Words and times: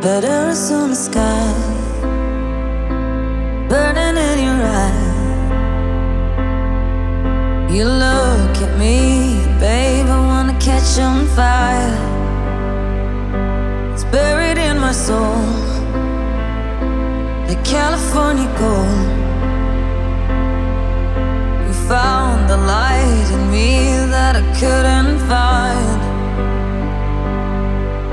that 0.00 0.24
Arizona 0.24 0.94
sky 0.94 1.52
burning 3.68 4.16
in 4.16 4.38
your 4.46 4.62
eye. 4.84 5.08
You 7.70 7.84
look 7.84 8.56
at 8.64 8.78
me, 8.78 9.44
babe, 9.60 10.06
I 10.06 10.20
wanna 10.26 10.58
catch 10.58 10.98
on 10.98 11.26
fire. 11.36 11.98
It's 13.92 14.04
buried 14.04 14.56
in 14.56 14.78
my 14.78 14.92
soul, 14.92 15.44
the 17.46 17.56
California 17.62 18.48
gold. 18.58 19.06
You 21.66 21.74
found 21.92 22.48
the 22.48 22.56
light 22.56 23.28
in 23.34 23.50
me 23.50 23.70
that 24.14 24.34
I 24.36 24.44
couldn't 24.58 25.18
find. 25.28 26.00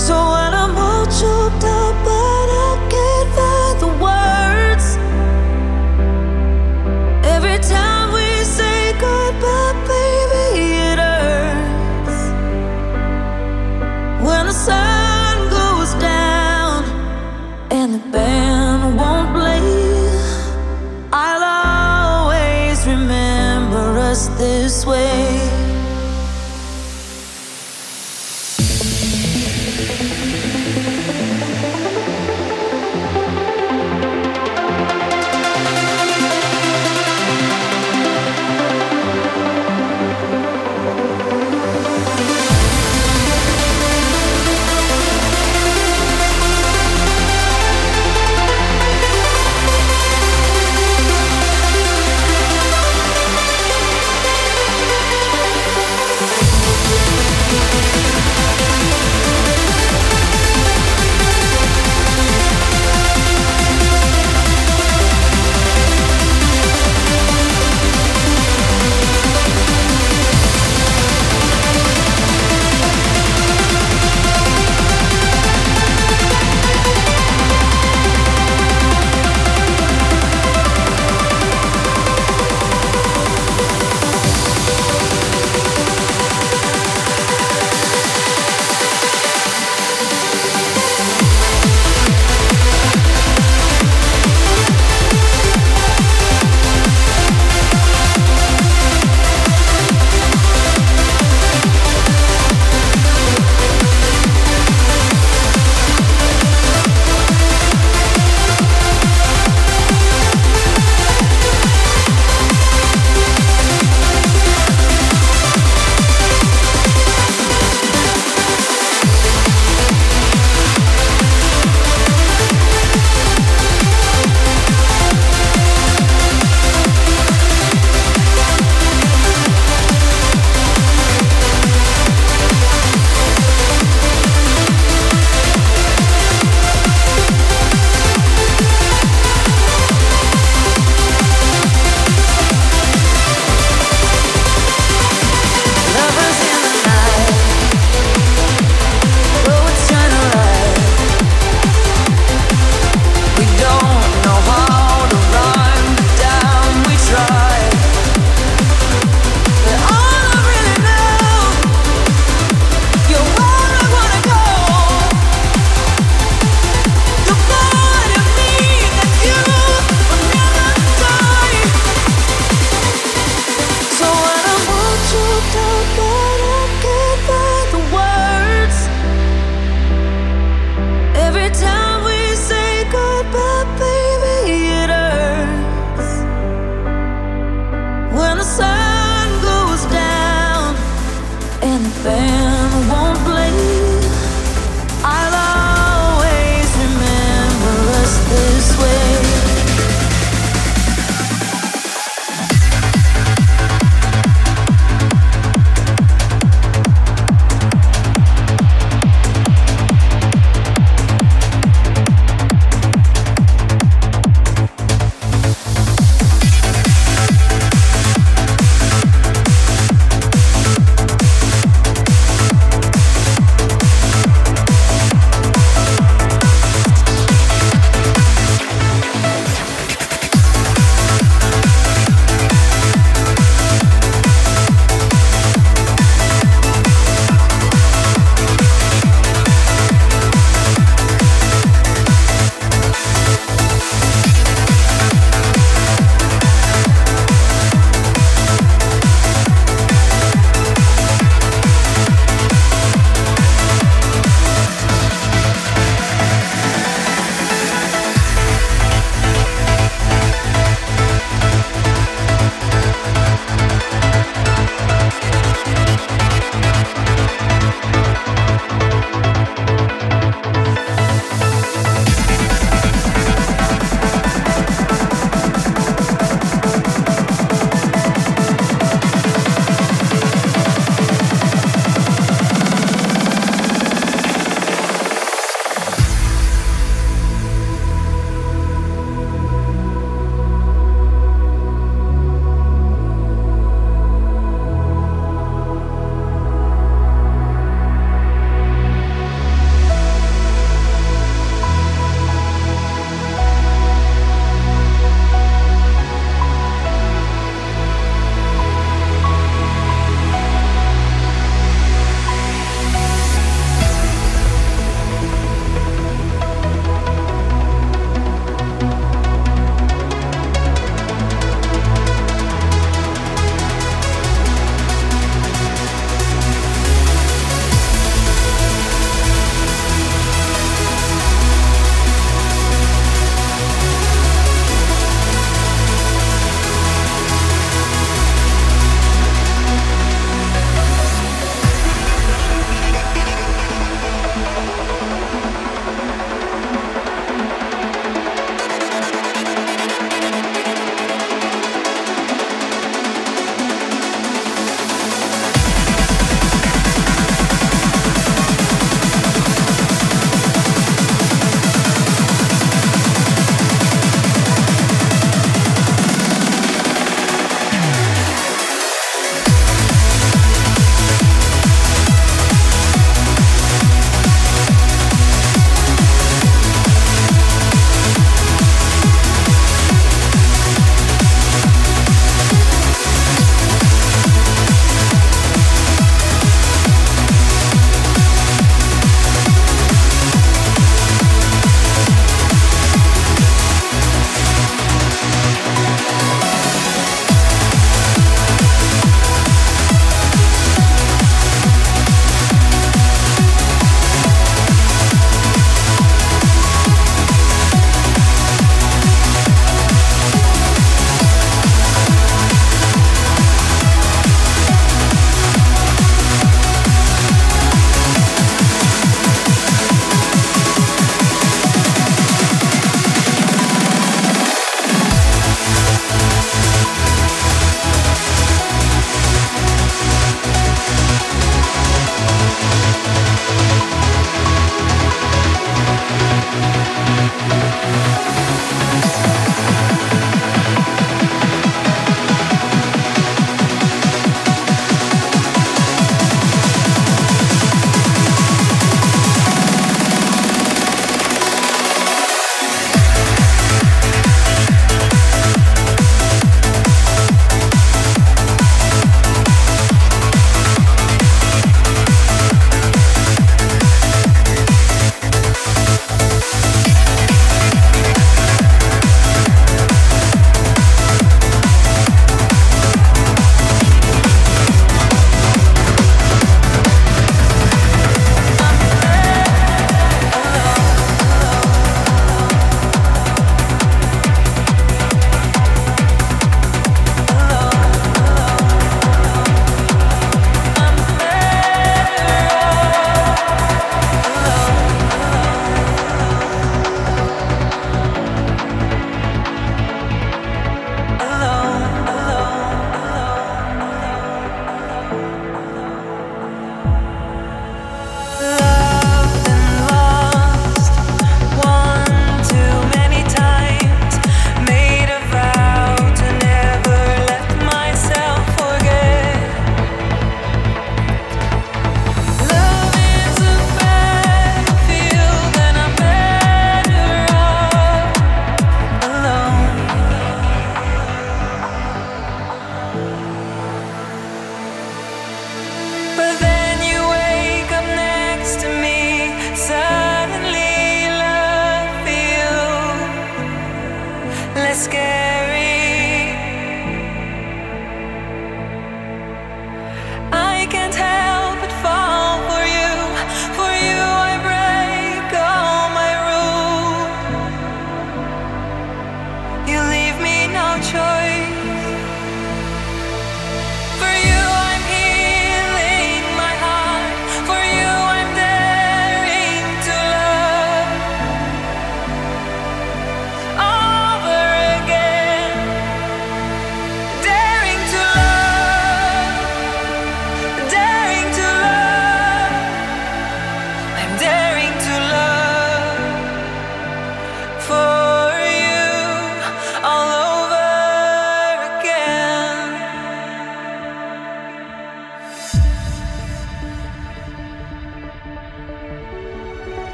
So 0.00 0.14
when 0.14 0.54
all 0.54 0.67
choked 1.10 1.64
up, 1.64 1.77